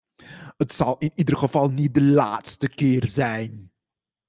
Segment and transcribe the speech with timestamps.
[0.57, 3.71] Het zal in ieder geval niet de laatste keer zijn.